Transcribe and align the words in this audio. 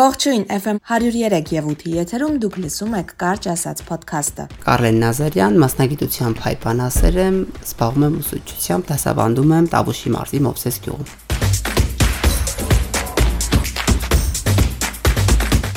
Ողջույն, 0.00 0.44
FM 0.54 0.78
103 0.88 1.50
եւ 1.52 1.66
8-ի 1.72 1.90
եթերում 1.98 2.36
դուք 2.40 2.54
լսում 2.62 2.94
եք 3.00 3.10
Կարճ 3.20 3.48
ասած 3.52 3.82
ոդքասթը։ 3.90 4.46
Կարլեն 4.64 5.00
Նազարյան, 5.02 5.58
մասնագիտությամբ 5.64 6.40
հայբանասեր 6.46 7.18
եմ, 7.26 7.40
զբաղվում 7.66 8.06
եմ 8.08 8.16
ուսուցչությամբ, 8.22 8.88
դասավանդում 8.94 9.54
եմ 9.58 9.68
Տավուշի 9.76 10.14
մարզի 10.16 10.42
Մովսես 10.46 10.80
գյուղում։ 10.86 11.39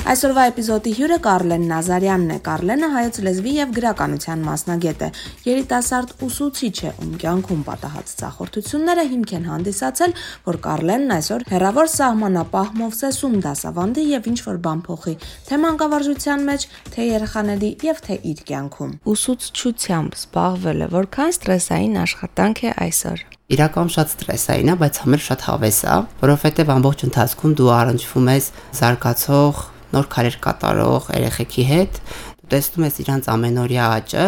Այսօրվա 0.04 0.44
էպիզոդի 0.50 0.92
հյուրը 0.98 1.18
Կարլեն 1.24 1.62
Նազարյանն 1.70 2.32
է։ 2.34 2.38
Կարլենը 2.44 2.88
հայոց 2.92 3.20
լեզվի 3.24 3.52
եւ 3.56 3.70
գրականության 3.78 4.42
մասնագետ 4.44 5.04
է։ 5.06 5.08
Երիտասարդ 5.48 6.10
ուսուցիչ 6.28 6.74
է, 6.84 6.92
ում 7.06 7.14
կյանքում 7.24 7.62
պատահած 7.70 8.12
ցախորտությունները 8.20 9.06
հիմք 9.14 9.32
են 9.40 9.48
հանդիսացել, 9.48 10.16
որ 10.52 10.60
Կարլենն 10.68 11.14
այսօր 11.16 11.46
հերավոր 11.54 11.88
սահմանապահ 11.96 12.74
Մովսեսում 12.84 13.38
դասավանդի 13.48 14.04
եւ 14.12 14.28
ինչ 14.34 14.40
որ 14.44 14.60
բան 14.68 14.82
փոխի, 14.92 15.16
թե 15.48 15.60
մանկավարժության 15.64 16.48
մեջ, 16.52 16.68
թե 16.92 17.08
երեխաների 17.08 17.70
եւ 17.88 18.04
թե 18.04 18.18
իր 18.34 18.44
կյանքում։ 18.52 18.92
Ուսուցչությամբ 19.14 20.18
զբաղվելը 20.20 20.90
որքան 21.00 21.32
ստրեսային 21.40 21.96
աշխատանք 22.04 22.64
է 22.68 22.76
այսօր։ 22.92 23.24
Իրական 23.54 23.90
շատ 23.94 24.12
ստրեսային 24.14 24.72
է, 24.72 24.76
բայց 24.82 25.00
համեր 25.04 25.24
շատ 25.24 25.44
հավես 25.46 25.80
է, 25.84 25.98
որովհետև 26.24 26.72
ամբողջ 26.74 27.04
ընթացքում 27.10 27.56
դու 27.60 27.70
առնչվում 27.76 28.30
ես 28.34 28.48
զարգացող 28.80 29.64
նոր 29.94 30.08
քարեր 30.14 30.38
կատարող 30.44 31.10
երեխեքի 31.14 31.66
հետ 31.70 32.00
դու 32.44 32.50
տեսնում 32.54 32.86
ես 32.86 32.98
իրանց 33.04 33.28
ամենօրյա 33.34 33.84
աճը, 33.98 34.24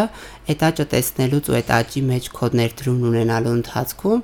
այդ 0.50 0.62
աճը 0.66 0.84
տեսնելուց 0.92 1.48
ու 1.50 1.56
այդ 1.58 1.72
աճի 1.76 2.02
մեջ 2.10 2.28
քո 2.36 2.48
ներդրումն 2.60 3.08
ունենալու 3.10 3.52
ընթացքում 3.56 4.22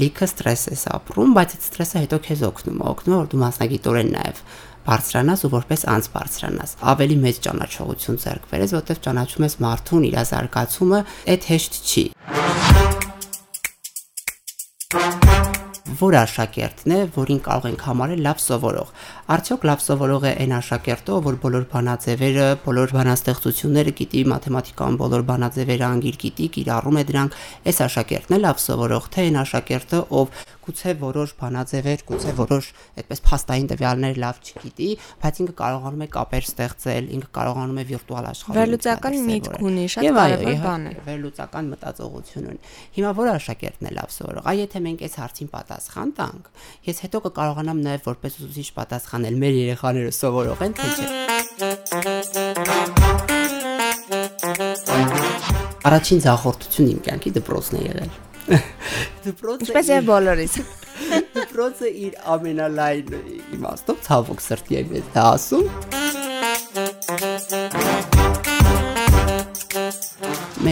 լիքը 0.00 0.28
ստրես 0.30 0.62
ես 0.72 0.84
ապրում, 0.94 1.34
բայց 1.38 1.54
այդ 1.54 1.66
ստրեսը 1.68 2.02
հետո 2.04 2.18
քեզ 2.24 2.44
օգնում 2.48 2.80
է, 2.80 2.86
օգնում 2.94 3.18
որ 3.20 3.28
դու 3.34 3.42
մասնագիտորեն 3.44 4.10
նաև 4.14 4.42
բարձրանաս 4.84 5.44
ու 5.44 5.52
որպես 5.54 5.86
անց 5.94 6.08
բարձրանաս։ 6.18 6.74
Ավելի 6.94 7.16
մեծ 7.24 7.40
ճանաչողություն 7.46 8.20
ձեռք 8.24 8.50
բերես, 8.50 8.76
որովհետև 8.80 9.04
ճանաչում 9.06 9.48
ես 9.48 9.58
մարդուն, 9.64 10.08
իր 10.10 10.20
զարգացումը, 10.34 11.04
այդ 11.34 11.50
հեշտ 11.54 11.82
չի 11.84 12.08
որ 16.00 16.16
աշակերտն 16.20 16.94
է, 16.94 16.98
որին 17.14 17.40
կարող 17.44 17.66
ենք 17.70 17.84
համարել 17.88 18.22
լավ 18.24 18.40
սովորող։ 18.44 18.90
Արդյոք 19.34 19.66
լավ 19.68 19.82
սովորող 19.84 20.24
է 20.24 20.32
այն 20.44 20.54
աշակերտը, 20.58 21.18
որ 21.26 21.38
բոլոր 21.44 21.66
բանաձևերը, 21.74 22.48
բոլոր 22.64 22.94
բանաստեղծությունները 22.98 23.94
գիտի, 24.00 24.24
մաթեմատիկան 24.34 24.98
բոլոր 25.04 25.24
բանաձևերը 25.30 25.86
անգիր 25.94 26.18
գիտի, 26.24 26.48
կիրառում 26.58 26.98
է 26.98 27.04
դրանք։ 27.10 27.38
Այս 27.64 27.80
աշակերտն 27.84 28.34
է 28.34 28.40
լավ 28.44 28.60
սովորող, 28.64 29.08
թե 29.14 29.24
այն 29.24 29.40
աշակերտը, 29.44 30.02
ով 30.24 30.44
գուցե 30.64 30.92
որոշ 31.00 31.32
բանաձևեր, 31.40 32.02
գուցե 32.08 32.32
որոշ 32.38 32.68
այդպես 33.00 33.20
փաստային 33.24 33.66
տվյալներ 33.72 34.20
լավ 34.22 34.38
չգիտի, 34.44 34.88
բայց 35.24 35.40
ինքը 35.44 35.54
կարողանում 35.60 36.04
է 36.04 36.08
կապեր 36.14 36.46
ստեղծել, 36.48 37.08
ինքը 37.18 37.28
կարողանում 37.36 37.80
է 37.80 37.84
վիրտուալ 37.90 38.28
աշխարհում։ 38.32 38.58
Վերլուծական 38.60 39.18
միտք 39.28 39.58
ունի, 39.68 39.84
շատ 39.94 40.08
կարևոր 40.18 40.56
բան 40.64 40.84
է։ 40.88 40.94
Վերլուծական 41.04 41.70
մտածողություն 41.74 42.48
ունի։ 42.54 42.72
Հիմա 42.96 43.10
որ 43.20 43.32
աշակերտն 43.34 43.84
է 43.84 43.94
լավ 44.00 44.14
սովորող, 44.14 44.48
այ 44.48 44.56
եթե 44.64 44.84
մենք 44.88 45.04
այս 45.04 45.14
հարցին 45.20 45.50
պատասխան 45.52 45.93
տանք, 45.94 46.44
ես 46.88 46.96
հետո 47.04 47.18
կկարողանամ 47.28 47.78
նաև 47.84 48.08
որպես 48.08 48.32
ուսուցիչ 48.40 48.68
պատասխանել 48.78 49.34
մեր 49.44 49.54
երեխաները 49.60 50.12
սովորող 50.18 50.60
են 50.66 50.72
թե 50.80 50.86
չէ։ 50.94 51.06
Առաջին 55.84 56.20
զախորտություն 56.24 56.90
իմ 56.94 57.00
կյանքի 57.06 57.30
դպրոցն 57.38 57.74
է 57.78 57.82
եղել 57.84 58.12
Դպրոցը 59.24 59.64
Ինչպես 59.64 59.90
է 59.94 59.98
բոլորիս։ 60.08 60.56
Դպրոցը 61.38 61.92
իր 62.08 62.18
ամենալայն 62.34 63.14
իմաստով 63.58 64.02
ցավոք 64.08 64.44
սրտի 64.48 64.80
եմ 64.82 64.96
դա 65.14 65.28
ասում։ 65.34 66.03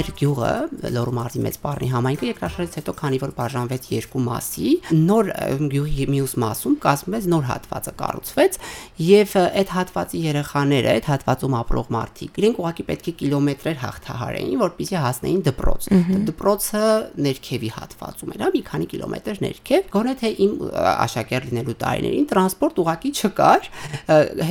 մեր 0.03 0.11
գյուղը 0.19 0.53
Լոռու 0.93 1.13
մարզի 1.15 1.41
մեծ 1.45 1.57
բառնի 1.63 1.89
համայնքը 1.93 2.27
երկրաշարժից 2.27 2.77
հետո 2.81 2.93
քանի 2.99 3.19
որ 3.23 3.33
բաժանվեց 3.37 3.85
երկու 3.93 4.23
մասի, 4.27 4.71
նոր 4.99 5.29
գյուղի 5.73 6.07
մյուս 6.11 6.35
մասում 6.43 6.75
կազմվեց 6.83 7.29
նոր 7.33 7.47
հատվածը 7.51 7.93
կառուցվեց 8.03 8.59
եւ 9.07 9.35
այդ 9.43 9.73
հատվածի 9.77 10.23
երեխաները, 10.27 10.93
այդ 10.93 11.09
հատվածում 11.13 11.57
ապրող 11.63 11.93
մարդիկ, 11.97 12.41
իրենք 12.43 12.61
ուղղակի 12.63 12.87
պետք 12.91 13.07
է 13.13 13.15
կիլոմետրեր 13.23 13.79
հաղթահարեին, 13.83 14.59
որպեսզի 14.63 14.99
հասնեին 15.03 15.43
դպրոց։ 15.47 15.89
Դպրոցը 16.33 16.83
ներքևի 17.23 17.71
հատվածում 17.79 18.33
էր, 18.33 18.43
հա, 18.43 18.51
մի 18.57 18.63
քանի 18.73 18.89
կիլոմետր 18.93 19.43
ներքև, 19.43 19.89
գոնե 19.93 20.15
թե 20.23 20.33
իմ 20.43 20.53
աշակերտ 20.83 21.49
լինելու 21.53 21.77
տարիներին 21.83 22.29
տրանսպորտ 22.33 22.83
ուղղակի 22.83 23.13
չկար, 23.23 23.71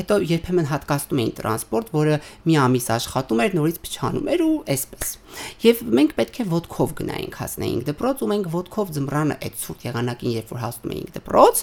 հետո 0.01 0.19
երբեմն 0.31 0.72
հատկացնում 0.72 1.22
էին 1.22 1.33
տրանսպորտ, 1.41 1.94
որը 1.97 2.19
մի 2.47 2.59
ամիս 2.62 2.88
աշխատում 3.01 3.44
էր, 3.45 3.57
նորից 3.62 3.81
փչանում 3.88 4.31
էր 4.31 4.45
ու 4.47 4.56
այսպես 4.72 5.16
Եվ 5.62 5.81
մենք 6.02 6.13
պետք 6.18 6.40
է 6.41 6.46
ոդկով 6.52 6.94
գնայինք 7.02 7.35
հասնեինք 7.41 7.84
դպրոց 7.91 8.22
ու 8.22 8.29
մենք 8.31 8.47
ոդկով 8.56 8.91
ձմռանը 8.96 9.35
այդ 9.41 9.57
ցուրտ 9.62 9.85
եղանակին 9.88 10.35
երբ 10.38 10.52
որ 10.52 10.62
հասնում 10.62 10.94
էինք 10.96 11.12
դպրոց, 11.18 11.62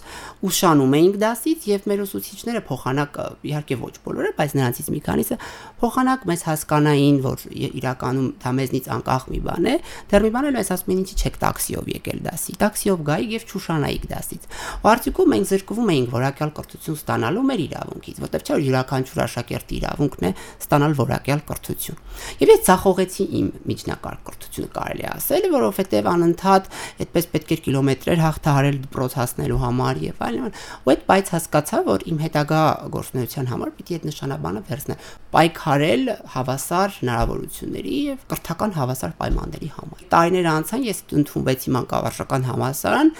ուշանում 0.48 0.94
էինք 0.98 1.18
դասից 1.22 1.66
եւ 1.68 1.88
մեր 1.88 2.02
ուսուցիչները 2.04 2.62
փոխանակ 2.68 3.18
իհարկե 3.48 3.78
ոչ 3.82 3.94
բոլորը, 4.06 4.30
բայց 4.38 4.54
նրանցից 4.58 4.88
մի 4.94 5.00
քանիսը 5.08 5.38
փոխանակ 5.82 6.26
մեզ 6.28 6.42
հասկանային, 6.48 7.18
որ 7.28 7.44
իրականում 7.58 8.28
դա 8.42 8.52
մեզնից 8.58 8.86
անկախ 8.98 9.26
մի 9.28 9.40
բան 9.48 9.68
է, 9.68 9.74
դեռ 10.08 10.24
մի 10.26 10.30
բան 10.38 10.48
էլ 10.48 10.58
այս 10.58 10.70
ասում 10.78 10.92
են 10.94 11.02
ինչի 11.02 11.16
չեք 11.18 11.38
տաքսիով 11.42 11.90
եկել 11.98 12.20
դասի։ 12.28 12.56
Տաքսիով 12.62 13.02
գայի 13.08 13.28
եւ 13.38 13.46
չուշանայիք 13.48 14.04
դասից։ 14.08 14.48
Ու 14.78 14.90
արդյունքում 14.92 15.32
մենք 15.34 15.48
զրկվում 15.48 15.92
էինք 15.94 16.12
որակյալ 16.18 16.52
կրթություն 16.58 16.98
ստանալու 16.98 17.44
մեր 17.48 17.62
իրավունքից, 17.68 18.20
որտեղ 18.24 18.44
չէ 18.48 18.58
յուրաքանչյուր 18.68 19.22
աշակերտի 19.28 19.78
իրավունքն 19.78 20.28
է 20.28 20.32
ստանալ 20.58 20.96
որակյալ 20.98 21.42
կրթություն։ 21.48 22.00
Եվ 22.42 22.52
ես 22.52 22.62
ցախողեցի 22.68 23.24
իմ 23.38 23.48
միջնակարգ 23.68 24.22
կրթությունը 24.28 24.70
կարելի 24.78 25.04
է 25.04 25.10
ասել, 25.12 25.46
որովհետև 25.54 26.08
անընդհատ 26.12 26.68
այդպես 27.04 27.28
պետք 27.34 27.52
էր 27.54 27.62
կիլոմետրեր 27.68 28.22
հաղթահարել 28.24 28.78
դպրոց 28.88 29.16
հասնելու 29.18 29.60
համար 29.62 30.00
եւ 30.08 30.22
այլն։ 30.28 30.56
Ու 30.88 30.92
այդ 30.92 31.02
բայց 31.08 31.32
հասկացա, 31.34 31.80
որ 31.88 32.04
իմ 32.08 32.18
հետագա 32.24 32.62
գործունեության 32.98 33.50
համար 33.52 33.72
պիտի 33.78 33.98
այդ 33.98 34.06
նշանաբանը 34.08 34.62
վերցնել, 34.68 35.08
պայքարել 35.28 36.04
հավասար 36.34 36.94
հնարավորությունների 36.98 37.96
եւ 38.08 38.22
կրթական 38.32 38.76
հավասար 38.78 39.16
պայմանների 39.18 39.70
համար։ 39.78 40.04
Տարիներ 40.12 40.48
անցան, 40.52 40.86
ես 40.88 41.02
ընդունվեցի 41.18 41.74
մանկավարժական 41.78 42.48
համալսարան, 42.48 43.12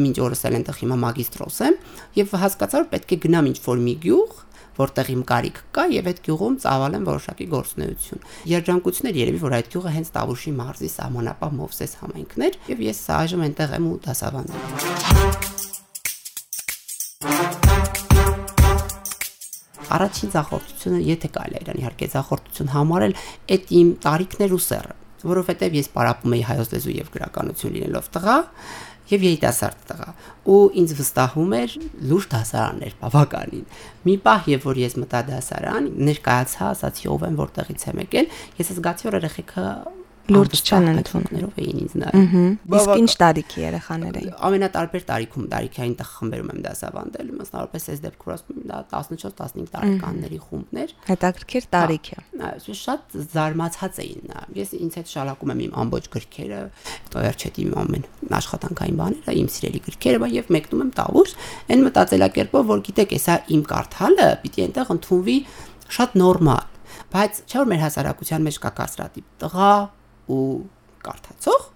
մինչ 0.00 0.16
օրս 0.24 0.44
էլ 0.50 0.56
այնտեղ 0.60 0.80
հիմա 0.80 1.00
մագիստրոս 1.04 1.60
եմ 1.66 1.76
եւ 2.20 2.34
հասկացա, 2.40 2.80
որ 2.80 2.88
պետք 2.94 3.14
է 3.16 3.20
գնամ 3.24 3.50
ինչ-որ 3.50 3.84
մի 3.84 3.94
գյուղ 4.04 4.40
որտեղ 4.78 5.10
իմ 5.14 5.22
կարիք 5.30 5.58
կա 5.76 5.84
եւ 5.90 6.10
այդ 6.10 6.20
գյուղում 6.26 6.54
ծավալեմ 6.64 7.04
որոշակի 7.10 7.46
գործունեություն։ 7.54 8.24
Երջանկություններ 8.50 9.20
երևի 9.20 9.40
որ 9.44 9.56
այդ 9.58 9.70
գյուղը 9.74 9.94
հենց 9.96 10.12
Տավուշի 10.14 10.52
մարզի 10.60 10.90
սահմանապահ 10.94 11.50
Մովսես 11.60 11.92
համայնքն 12.00 12.46
էր 12.50 12.58
եւ 12.70 12.84
ես 12.86 13.02
այժմ 13.20 13.44
այնտեղ 13.50 13.76
եմ 13.80 13.90
ու 13.90 13.98
դասավանդում։ 14.06 15.60
Առաջին 19.90 20.30
ցախորտությունը, 20.30 20.98
եթե 21.02 21.28
կարելի 21.34 21.56
է 21.58 21.62
իրան 21.64 21.80
իհարկե 21.80 22.06
ցախորտություն 22.12 22.68
համարել, 22.76 23.14
այդ 23.50 23.72
իմ 23.80 23.88
տարիքներ 24.04 24.54
ու 24.54 24.60
սերը, 24.62 24.94
որովհետև 25.30 25.74
ես 25.80 25.88
պարապում 25.96 26.36
էի 26.36 26.44
հայոց 26.46 26.70
լեզու 26.74 26.94
եւ 26.94 27.10
գրականություն 27.16 27.74
լինելով 27.74 28.06
տղա, 28.14 28.36
եւ 29.10 29.24
երիտասարդ 29.26 29.86
տղա 29.90 30.10
ու 30.50 30.58
ինձ 30.80 30.94
վստահում 31.00 31.54
էր 31.60 31.76
լուրջ 32.10 32.28
դասարաններ 32.34 32.96
բավականին 33.00 33.64
մի 34.06 34.14
պահ 34.26 34.50
երբ 34.54 34.66
որ 34.70 34.82
ես 34.84 34.98
մտա 35.02 35.22
դասարան 35.30 35.88
ներկայացա 36.10 36.68
ասացի 36.70 37.10
ով 37.14 37.26
եմ 37.30 37.40
որտեղից 37.40 37.86
եմ 37.90 38.04
եկել 38.06 38.30
ես 38.60 38.72
զգացի 38.76 39.10
որ 39.10 39.18
երեխեքը 39.20 39.66
լուրջ 40.30 40.60
չեն 40.70 40.88
ընդունում։ 40.90 41.52
էին 41.60 41.80
ինձ 41.80 41.94
նայում։ 42.00 42.54
Իսկ 42.78 42.92
ինչ 43.00 43.12
տարիքի 43.20 43.62
երեխաներ 43.64 44.18
էին։ 44.20 44.34
Ամենատարբեր 44.48 45.04
տարիքում, 45.10 45.46
տարիքային 45.50 45.94
տեղ 46.00 46.10
խմբերում 46.10 46.50
եմ 46.50 46.60
դասավանդել, 46.66 47.30
մասնավորապես 47.40 47.88
այս 47.90 48.02
դեպքում 48.04 48.32
ասում 48.34 48.60
դա 48.70 48.78
14-15 48.90 49.70
տարեկանների 49.74 50.40
խումբներ։ 50.46 50.94
Հետաքրքիր 51.10 51.68
տարիք 51.74 52.10
է։ 52.10 52.20
Շատ 52.80 53.16
զարմացած 53.34 54.00
էին 54.00 54.22
նա։ 54.30 54.44
Ես 54.60 54.74
ինձ 54.80 54.98
հետ 55.00 55.10
շալակում 55.10 55.52
եմ 55.54 55.62
իմ 55.66 55.74
ամբողջ 55.84 56.08
գրքերը, 56.14 56.60
վերջետ 57.20 57.60
իմ 57.60 57.72
ամեն 57.80 58.04
աշխատանքային 58.40 59.00
բաները, 59.00 59.36
իմ 59.40 59.48
սիրելի 59.50 59.80
գրքերը, 59.90 60.30
եւ 60.40 60.52
մեկնում 60.54 60.84
եմ 60.86 60.92
տավուշ, 61.00 61.34
այն 61.70 61.84
մտածելակերպով, 61.90 62.68
որ 62.70 62.84
գիտեք, 62.90 63.14
հեսա 63.18 63.36
իմ 63.50 63.62
կարդալը 63.70 64.28
պիտի 64.44 64.66
այնտեղ 64.66 64.92
ընդունվի 64.94 65.38
շատ 65.90 66.20
նորմալ 66.20 66.70
բայց 67.10 67.40
չէ 67.46 67.56
որ 67.60 67.70
մեր 67.70 67.80
հասարակության 67.84 68.44
մեջ 68.46 68.58
կա 68.62 68.70
կարծրատիպ 68.80 69.26
տղա 69.42 69.70
ու 70.30 70.46
կարդացող 71.06 71.68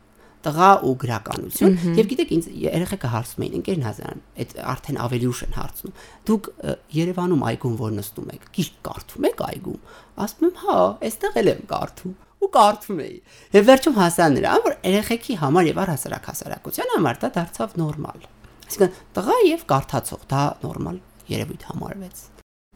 տղա 0.45 0.71
ու 0.85 0.93
գրականություն 1.01 1.77
եւ 1.97 2.09
գիտեք 2.11 2.33
ինձ 2.37 2.49
երեխեքը 2.65 3.11
հարցում 3.15 3.45
էին 3.45 3.55
ընկեր 3.59 3.79
Նազարյան 3.81 4.21
այդ 4.45 4.51
արդեն 4.75 4.99
ավելի 5.05 5.31
ուշ 5.31 5.41
են 5.47 5.55
հարցնում 5.56 5.95
դուք 6.29 6.51
Երևանում 6.99 7.45
այգում 7.49 7.79
որ 7.81 7.95
նստում 7.99 8.29
եք 8.35 8.45
գիրք 8.59 8.77
կարդում 8.89 9.29
եք 9.31 9.41
այգում 9.49 9.79
ասում 10.25 10.45
եմ 10.49 10.61
հա 10.65 10.77
այստեղ 11.09 11.41
էլ 11.41 11.51
եմ 11.55 11.65
կարդում 11.73 12.15
ու 12.45 12.51
կարդում 12.59 13.01
էի 13.05 13.17
եւ 13.56 13.67
վերջում 13.71 13.99
հասա 14.03 14.29
նրան 14.35 14.65
որ 14.69 14.77
երեխեքի 14.85 15.39
համար 15.41 15.71
եւ 15.71 15.81
առհասարակ 15.85 16.31
հասարակության 16.35 16.95
համար 16.99 17.21
դա 17.25 17.33
դարձավ 17.41 17.77
նորմալ 17.81 18.29
այսինքն 18.69 19.03
տղա 19.17 19.41
եւ 19.49 19.67
կարդացող 19.73 20.29
դա 20.35 20.45
նորմալ 20.65 21.03
երևույթ 21.35 21.69
համարվեց 21.73 22.25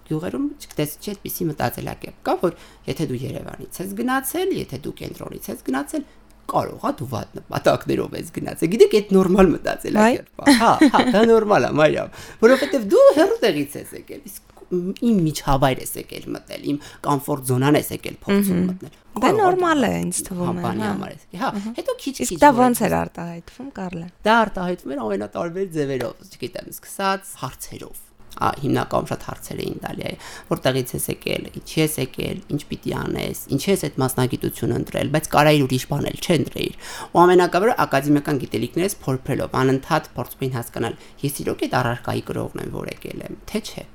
գյուղերում 0.08 0.46
չգիտես 0.58 0.94
չի 0.98 1.12
այդպեսի 1.14 1.46
մտածելակերպ 1.48 2.22
կա, 2.28 2.34
որ 2.42 2.56
եթե 2.88 3.08
դու 3.08 3.20
Երևանից 3.24 3.80
ես 3.82 3.94
գնացել, 3.98 4.54
եթե 4.58 4.80
դու 4.84 4.94
կենտրոնից 4.98 5.48
ես 5.52 5.64
գնացել, 5.68 6.06
կարող 6.48 6.84
է 6.88 6.92
դու 6.98 7.08
վատ 7.12 7.34
նպատակներով 7.38 8.14
ես 8.18 8.30
գնացել։ 8.38 8.70
Գիտեք, 8.72 8.94
այդ 8.98 9.10
նորմալ 9.18 9.50
մտածելակերպ 9.54 10.44
է։ 10.48 10.54
Հա, 10.58 10.70
հա, 10.94 11.02
դա 11.12 11.24
նորմալ 11.28 11.68
է, 11.68 11.72
Մարիամ, 11.78 12.14
որովհետև 12.44 12.86
դու 12.94 13.02
հեռու 13.18 13.42
տեղից 13.42 13.76
ես 13.78 13.92
եկել, 13.98 14.22
իսկ 14.28 14.48
իմ 14.68 15.20
միջավայր 15.24 15.78
ես 15.80 15.92
եկել 15.96 16.24
մտել, 16.34 16.64
իմ 16.72 16.80
կոմֆորտ 17.04 17.46
զոնան 17.48 17.78
ես 17.78 17.92
եկել 17.94 18.18
փոխում 18.24 18.58
մտնել։ 18.68 18.98
Դա 19.24 19.30
նորմալ 19.38 19.86
է 19.88 19.92
ինձ 19.98 20.20
թվում 20.28 20.58
է։ 20.58 20.64
Հա, 20.68 20.74
համար 20.82 21.14
է։ 21.14 21.40
Հա, 21.40 21.48
հետո 21.78 21.94
քիչ-քիչ։ 22.04 22.26
Իսկ 22.28 22.42
դա 22.44 22.50
ոնց 22.58 22.82
էր 22.88 22.96
արտահայտվում, 22.98 23.70
Կարլը։ 23.78 24.10
Դա 24.28 24.36
արտահայտվում 24.44 24.92
էր 24.94 25.02
ամենատարբեր 25.08 25.72
ձևերով, 25.78 26.28
չգիտեմ, 26.28 26.70
սկսած 26.76 27.32
հարցերով 27.42 28.04
հիմնական 28.38 29.08
շատ 29.10 29.26
հարցեր 29.28 29.62
էին 29.64 29.82
տալի, 29.84 30.12
որտեղից 30.52 30.94
ես 30.94 31.08
եկել, 31.12 31.48
ինչ 31.58 31.68
ես 31.78 31.98
եկել, 32.04 32.40
ինչ 32.54 32.62
պիտի 32.70 32.94
անես, 33.02 33.42
ինչ 33.58 33.62
ես 33.68 33.84
այդ 33.88 34.00
մասնագիտությունը 34.04 34.80
ընտրել, 34.82 35.12
բայց 35.18 35.30
կարայր 35.34 35.66
ուրիշ 35.68 35.86
բան 35.92 36.08
էլ 36.12 36.18
չընտրեիր։ 36.28 36.80
Ու 37.08 37.22
ամենակարևորը 37.24 37.76
ակադեմիական 37.88 38.42
գիտելիքներս 38.46 38.98
փորփրելով 39.04 39.60
անընդհատ 39.64 40.10
փորձում 40.18 40.48
էին 40.48 40.58
հասկանալ, 40.58 40.98
ես 41.28 41.44
իրոք 41.44 41.68
այդ 41.68 41.78
առարկայի 41.82 42.26
գրողն 42.32 42.66
եմ, 42.66 42.74
որ 42.78 42.92
եկել 42.94 43.24
եմ, 43.28 43.40
թե 43.52 43.64
չէ 43.68 43.88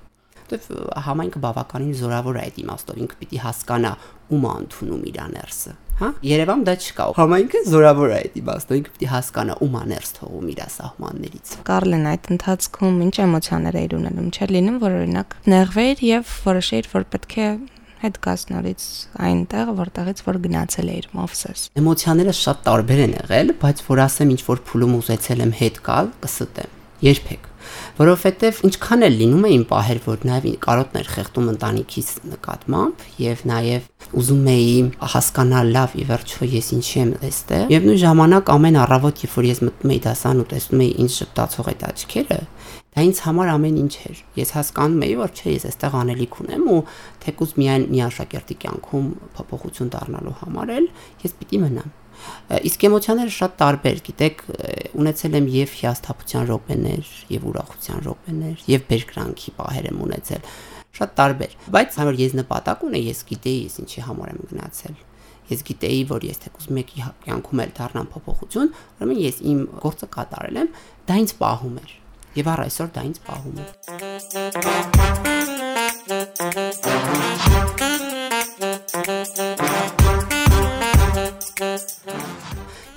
որովհետև 0.53 1.03
համայնքը 1.03 1.39
բավականին 1.43 1.93
զորավոր 1.97 2.37
է 2.37 2.43
այդ 2.43 2.57
իմաստով, 2.63 2.99
ինքը 3.03 3.17
պիտի 3.21 3.39
հասկանա 3.43 3.91
ում 4.33 4.43
է 4.43 4.51
ընդունում 4.63 5.03
իր 5.09 5.17
աներսը, 5.23 5.73
հա? 5.99 6.09
Երևանում 6.23 6.63
դա 6.67 6.75
չկա։ 6.83 7.05
Համայնքը 7.17 7.61
զորավոր 7.73 8.13
է 8.13 8.17
այդ 8.19 8.37
իմաստով, 8.43 8.77
ինքը 8.79 8.93
պիտի 8.93 9.09
հասկանա 9.13 9.57
ում 9.63 9.77
աներս 9.83 10.13
թողում 10.17 10.47
իր 10.53 10.61
սահմաններից։ 10.73 11.53
Կարլեն 11.69 12.07
այդ 12.13 12.29
ընթացքում 12.33 12.97
ինչ 13.03 13.15
էմոցիաներ 13.23 13.77
էր 13.83 13.95
ունենում, 13.99 14.31
չէ՞ 14.33 14.47
լինում, 14.53 14.77
որ 14.83 14.97
օրինակ 15.03 15.37
նեղվեր 15.53 16.03
եւ 16.13 16.33
որոշեիր, 16.43 16.89
որ 16.93 17.07
պետք 17.13 17.37
է 17.43 17.47
հետ 18.03 18.17
գասնորից 18.19 18.85
այնտեղ, 19.23 19.69
որտեղից 19.79 20.21
որ 20.27 20.39
գնացել 20.43 20.89
էիր 20.91 21.05
Մովսես։ 21.15 21.61
Էմոցիաները 21.79 22.33
շատ 22.41 22.65
տարբեր 22.67 23.03
են 23.05 23.15
եղել, 23.21 23.55
բայց 23.63 23.83
որ 23.87 24.03
ասեմ 24.09 24.35
ինչ 24.35 24.41
որ 24.49 24.63
փուլում 24.67 24.97
ուզեցել 24.99 25.43
եմ 25.47 25.55
հետ 25.63 25.79
գալ, 25.87 26.11
կստեմ։ 26.27 26.79
Երբեք 27.03 27.52
որովհետև 27.93 28.59
ինչքան 28.67 29.05
էլ 29.05 29.17
լինում 29.19 29.43
էին 29.49 29.63
պահեր, 29.69 29.99
որ 30.07 30.23
նաև 30.29 30.47
կարոտներ 30.63 31.09
խեղդում 31.13 31.49
ընտանիքիս 31.53 32.09
նկատմամբ 32.31 33.03
եւ 33.21 33.43
նաև 33.51 34.07
ուզում 34.23 34.47
էի 34.53 34.73
հասկանալ 35.13 35.69
լավ 35.77 35.93
ի 35.93 36.07
վերջո 36.09 36.49
ես 36.53 36.71
ինչի 36.77 36.97
եմ 37.03 37.11
այստեղ 37.29 37.73
եւ 37.73 37.87
նույն 37.89 38.01
ժամանակ 38.03 38.51
ամեն 38.53 38.79
առավոտ 38.83 39.23
երբ 39.23 39.37
որ 39.37 39.47
ես 39.49 39.61
մտնում 39.67 39.93
էի 39.93 40.01
դասան 40.07 40.41
ու 40.43 40.47
տեսնում 40.53 40.83
էի 40.83 40.91
ինչ 41.03 41.11
շփտացող 41.17 41.69
այդ 41.73 41.85
աչքերը 41.93 42.39
դա 42.93 43.05
ինձ 43.09 43.19
համար 43.25 43.51
ամեն 43.53 43.79
ինչ 43.83 43.93
էր 44.09 44.21
ես 44.37 44.53
հասկանում 44.57 45.03
էի 45.07 45.17
որ 45.23 45.33
չէ 45.33 45.53
ես 45.53 45.65
այստեղ 45.69 45.97
անելիք 46.03 46.37
ունեմ 46.43 46.67
ու 46.73 46.79
թեկուզ 47.23 47.53
միայն 47.63 47.85
մի 47.93 48.01
աշակերտի 48.07 48.57
կյանքում 48.63 49.07
փոփոխություն 49.37 49.93
դառնալու 49.97 50.37
համար 50.43 50.73
էլ 50.77 50.87
ես 51.25 51.37
պիտի 51.41 51.61
մնամ 51.63 51.91
Իսկ 52.53 52.83
էմոցիաները 52.87 53.31
շատ 53.35 53.55
տարբեր, 53.59 53.97
գիտեք, 54.05 54.43
ունեցել 55.01 55.37
եմ 55.39 55.47
եւ 55.53 55.71
հիասթափության 55.79 56.45
րոպեներ, 56.51 57.09
եւ 57.33 57.47
ուրախության 57.49 58.03
րոպեներ, 58.05 58.61
եւ 58.69 58.85
բերկրանքի 58.91 59.53
պահեր 59.57 59.87
եմ 59.89 60.03
ունեցել 60.05 60.45
շատ 60.93 61.13
տարբեր 61.17 61.53
բայց 61.73 61.95
համար 61.97 62.19
ես 62.19 62.35
նպատակ 62.37 62.83
ունեի 62.85 63.07
ես 63.07 63.21
գիտեի 63.31 63.61
ես 63.63 63.77
ինչի 63.81 64.03
համար 64.07 64.33
եմ 64.33 64.43
գնացել 64.51 64.99
ես 65.49 65.63
գիտեի 65.69 66.03
որ 66.11 66.27
ես 66.27 66.41
թեկուզ 66.43 66.67
մեկի 66.77 67.05
կյանքում 67.25 67.63
էլ 67.63 67.73
դառնամ 67.79 68.09
փոփոխություն 68.13 68.71
ուրեմն 68.93 69.23
ես 69.23 69.41
իմ 69.53 69.65
գործը 69.87 70.09
կատարել 70.13 70.61
եմ 70.61 70.71
դա 71.09 71.17
ինձ 71.23 71.35
պահում 71.41 71.79
էր 71.81 71.95
եւ 72.37 72.45
առ 72.53 72.59
այսօր 72.67 72.89
դա 72.97 73.01
ինձ 73.09 73.17
պահում 73.27 73.57
է 73.61 73.65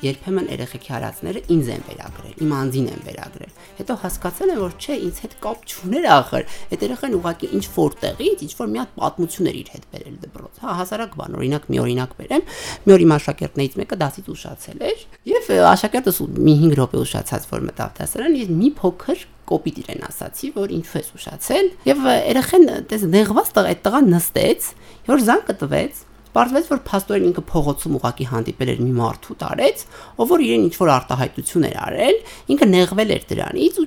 երբեմն 0.06 0.46
երեխեքի 0.52 0.90
հարածները 0.92 1.40
ինձ 1.52 1.68
են 1.74 1.82
վերագրել, 1.86 2.34
իմ 2.44 2.52
անձին 2.56 2.88
են 2.92 3.02
վերագրել։ 3.06 3.52
Հետո 3.80 3.96
հասկացել 4.02 4.52
եմ, 4.54 4.60
որ 4.62 4.74
չէ, 4.76 4.96
ինձ 5.06 5.20
հետ 5.24 5.36
կապ 5.46 5.66
չուներ 5.66 6.08
ախր։ 6.16 6.42
Այդ 6.76 6.84
երեխան 6.86 7.16
ուղակի 7.18 7.50
ինչ 7.56 7.64
որտեղից, 7.76 8.44
ինչ 8.46 8.52
որ 8.60 8.72
մի 8.72 8.82
հատ 8.82 8.90
պատմություն 9.00 9.50
էր 9.50 9.60
իր 9.62 9.70
հետ 9.76 9.86
բերել 9.96 10.16
դպրոց։ 10.26 10.60
Հա, 10.62 10.76
հասարակ 10.80 11.16
բան, 11.20 11.38
օրինակ 11.40 11.70
մի 11.72 11.82
օրինակ 11.86 12.16
բերեմ, 12.20 12.44
մի 12.86 12.96
օր 12.96 13.06
իմ 13.06 13.16
աշակերտներից 13.16 13.78
մեկը 13.82 14.00
դասից 14.04 14.30
ուշացել 14.36 14.84
էր, 14.90 15.06
եւ 15.26 15.48
աշակերտս 15.66 16.20
մի 16.36 16.52
5 16.62 16.76
րոպե 16.78 17.00
ուշացած 17.02 17.46
որ 17.50 17.64
մտավ 17.66 17.94
դասարան, 17.96 18.36
ես 18.40 18.50
մի 18.56 18.68
փոքր 18.78 19.22
կոպիտ 19.46 19.80
իրեն 19.82 20.04
ասացի, 20.06 20.50
որ 20.56 20.74
ինչու 20.76 20.98
ես 21.00 21.08
ուշացել, 21.16 21.70
եւ 21.86 22.04
երեխեն 22.14 22.68
դες 22.90 23.06
նեղված 23.14 23.50
տղա 23.56 23.72
այդ 23.72 23.82
տղան 23.86 24.12
նստեց, 24.14 24.68
որ 25.10 25.24
զանգը 25.26 25.56
տվեց, 25.62 26.04
Պարզվեց, 26.36 26.66
որ 26.68 26.80
փաստորեն 26.84 27.26
ինքը 27.30 27.42
փողոցում 27.48 27.94
ուղակի 27.96 28.24
հանդիպել 28.28 28.70
էր 28.74 28.80
մի 28.84 28.90
մարդու 28.98 29.36
տարեց, 29.40 29.84
ով 30.20 30.32
որ 30.34 30.42
իրեն 30.44 30.66
ինչ-որ 30.66 30.90
արտահայտություն 30.92 31.64
էր 31.70 31.78
արել, 31.80 32.18
ինքը 32.52 32.68
նեղվել 32.72 33.14
էր 33.14 33.24
դրանից 33.30 33.78
ու 33.80 33.86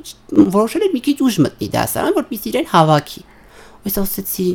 որոշել 0.56 0.86
էր 0.88 0.95
մի 0.95 1.01
քիչ 1.06 1.15
ուժ 1.30 1.38
մտնի 1.45 1.69
դասարան, 1.77 2.18
որպեսզի 2.18 2.50
իրեն 2.50 2.68
հավաքի։ 2.74 3.24
Ես 3.86 4.00
ասացի, 4.01 4.47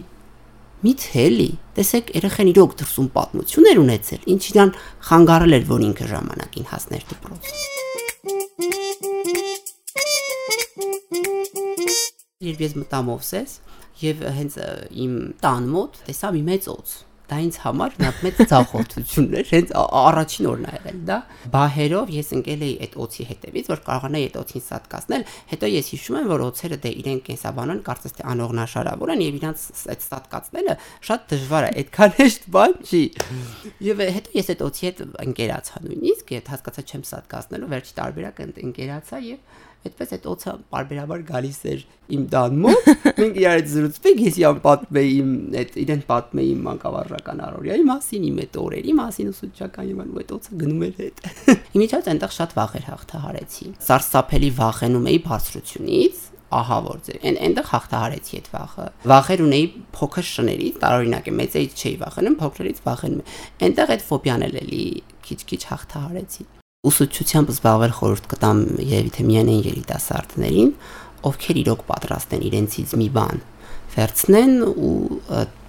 միթե 0.82 1.22
էլի, 1.24 1.48
տեսեք, 1.76 2.10
երեխեն 2.18 2.50
իրոք 2.54 2.74
դրսում 2.80 3.08
պատմություն 3.14 3.68
էր 3.70 3.80
ունեցել, 3.84 4.26
ինչ 4.34 4.42
իրան 4.50 4.74
խանգարել 5.08 5.56
էր, 5.58 5.64
որ 5.70 5.86
ինքը 5.88 6.10
ժամանակին 6.10 6.68
հասներ 6.74 7.06
դպրոց։ 7.14 7.44
Երբ 12.44 12.60
ես 12.64 12.76
մտա 12.82 13.00
Մովսես 13.08 13.56
եւ 14.02 14.22
հենց 14.36 14.60
իմ 15.04 15.12
տան 15.40 15.68
մոտ 15.74 16.00
տեսա 16.08 16.32
մի 16.34 16.42
մեծ 16.50 16.70
օծ 16.74 16.96
դա 17.30 17.38
ինձ 17.44 17.56
համար 17.64 17.94
նա 18.02 18.10
մեծ 18.24 18.40
ցախորտություն 18.50 19.28
էր, 19.40 19.46
հենց 19.54 19.70
առաջին 20.00 20.48
օրն 20.50 20.66
ա 20.68 20.72
եղել 20.74 20.98
դա։ 21.08 21.18
Բահերով 21.54 22.12
ես 22.14 22.32
ընկել 22.36 22.64
էի 22.64 22.74
այդ 22.84 22.96
օծի 23.04 23.26
հետևից, 23.30 23.70
որ 23.72 23.82
կարողանայի 23.88 24.26
այդ 24.28 24.38
օծին 24.42 24.64
սատկացնել, 24.68 25.26
հետո 25.54 25.70
ես 25.74 25.90
հիշում 25.94 26.18
եմ, 26.20 26.28
որ 26.34 26.44
օծերը 26.44 26.78
դե 26.84 26.92
իրեն 27.04 27.20
կենսաբանոն 27.28 27.82
կարծես 27.88 28.16
թե 28.18 28.26
անողնաշարավոր 28.34 29.14
են 29.14 29.24
եւ 29.24 29.38
իրանց 29.40 29.66
այդ 29.94 30.04
սատկացնելը 30.04 30.76
շատ 31.08 31.28
դժվար 31.34 31.64
է, 31.64 31.72
այդքան 31.84 32.16
հեշտ 32.20 32.48
բան 32.54 32.74
չի։ 32.84 33.02
Եվ 33.88 34.02
հետո 34.14 34.34
ես 34.34 34.50
այդ 34.54 34.64
օծի 34.68 34.88
հետ 34.88 35.04
ընկերացա 35.24 35.84
նույնիսկ, 35.84 36.34
այդ 36.34 36.50
հասկացա 36.54 36.84
չեմ 36.84 37.04
սատկացնելու, 37.14 37.70
վերջի 37.74 37.94
տարբերակը 38.00 38.50
ընկերացա 38.64 39.22
եւ 39.24 39.62
Այդպես 39.84 40.12
այդ 40.16 40.26
օծը 40.32 40.52
բարբերաբար 40.72 41.22
գալիս 41.28 41.58
էր 41.69 41.81
իմ 42.16 42.22
դան 42.32 42.54
մոտ։ 42.64 42.86
Մենք 43.19 43.40
իրար 43.43 43.58
հետ 43.58 43.69
զրուցվենք, 43.74 44.22
ես 44.24 44.38
իրան 44.40 44.60
պատմեի 44.64 45.10
իմ 45.19 45.34
այդ 45.60 45.76
իրեն 45.84 46.04
պատմեի 46.08 46.52
իմ 46.54 46.62
մանկավարժական 47.14 47.40
առօրյայի 47.44 47.84
մասին, 47.88 48.24
իմ 48.28 48.38
այդ 48.44 48.56
օրերի 48.60 48.92
մասին 48.98 49.28
ուսուցչական 49.30 49.88
եւ 49.90 50.00
ու 50.04 50.20
այդ 50.20 50.32
օծը 50.34 50.58
գնում 50.60 50.82
էր 50.84 50.94
հետ։ 51.00 51.20
Իմիջիայլոց 51.78 52.08
այնտեղ 52.14 52.32
շատ 52.34 52.54
վախեր 52.58 52.84
հաղթահարեցի։ 52.90 53.66
Սարսափելի 53.84 54.50
վախենում 54.58 55.08
էի 55.14 55.20
բարձրությունից, 55.24 56.22
ահա 56.54 56.78
որ 56.84 56.98
ձեր 57.04 57.22
այն 57.24 57.38
այնտեղ 57.44 57.68
հաղթահարեցի 57.74 58.36
այդ 58.38 58.48
վախը 58.54 58.84
վախեր 59.10 59.40
ունեի 59.44 59.64
փոքր 59.94 60.26
շներից 60.28 60.76
տարօրինակ 60.84 61.30
է 61.30 61.34
մեծերից 61.40 61.82
չէի 61.84 61.94
վախենում 62.04 62.36
փոքրերից 62.44 62.82
վախենում 62.84 63.32
այնտեղ 63.64 63.94
այդ 63.94 64.04
ֆոբիան 64.10 64.44
էլ 64.44 64.58
էլի 64.60 64.84
քիչ-քիչ 65.24 65.62
հաղթահարեցի 65.72 66.46
ուսուցչությամբ 66.84 67.50
զբաղվել 67.54 67.92
խորհուրդ 67.96 68.26
կտամ 68.34 68.58
եւ 68.84 69.06
թե 69.16 69.24
միայն 69.24 69.50
այն 69.54 69.62
երիտասարդներին, 69.64 70.70
ովքեր 71.24 71.60
իրոք 71.64 71.84
պատրաստ 71.88 72.36
են 72.36 72.44
իրենցից 72.50 72.92
մի 73.00 73.08
բան 73.16 73.40
վերցնեն 73.94 74.54
ու 74.68 74.92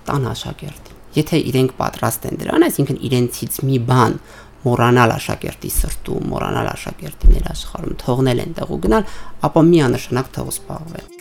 տան 0.06 0.30
աշակերտին։ 0.34 0.95
Եթե 1.16 1.40
իրենք 1.52 1.76
պատրաստ 1.80 2.30
են 2.30 2.40
դրան, 2.44 2.66
այսինքն 2.68 3.02
իրենցից 3.10 3.60
մի 3.70 3.82
բան 3.90 4.18
մոռանալ 4.66 5.16
աշակերտի 5.16 5.72
սրտում, 5.76 6.30
մոռանալ 6.36 6.72
աշակերտի 6.76 7.34
ներաշխարում, 7.36 8.00
թողնել 8.06 8.46
այնտեղ 8.46 8.74
ու 8.76 8.80
գնալ, 8.88 9.12
ապա 9.50 9.68
միանշանակ 9.74 10.34
թող 10.40 10.56
զբաղվեն։ 10.56 11.15